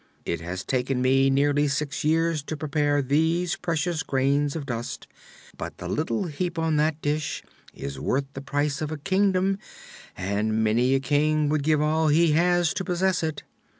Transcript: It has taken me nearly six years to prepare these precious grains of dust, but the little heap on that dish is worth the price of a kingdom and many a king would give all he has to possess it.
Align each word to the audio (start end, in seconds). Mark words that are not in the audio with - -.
It 0.25 0.41
has 0.41 0.63
taken 0.65 0.99
me 0.99 1.29
nearly 1.29 1.67
six 1.67 2.03
years 2.03 2.41
to 2.45 2.57
prepare 2.57 3.03
these 3.03 3.55
precious 3.55 4.01
grains 4.01 4.55
of 4.55 4.65
dust, 4.65 5.05
but 5.55 5.77
the 5.77 5.87
little 5.87 6.23
heap 6.25 6.57
on 6.57 6.77
that 6.77 6.99
dish 7.03 7.43
is 7.75 7.99
worth 7.99 8.25
the 8.33 8.41
price 8.41 8.81
of 8.81 8.89
a 8.91 8.97
kingdom 8.97 9.59
and 10.17 10.63
many 10.63 10.95
a 10.95 10.99
king 10.99 11.49
would 11.49 11.61
give 11.61 11.81
all 11.83 12.07
he 12.07 12.31
has 12.31 12.73
to 12.73 12.83
possess 12.83 13.21
it. 13.21 13.43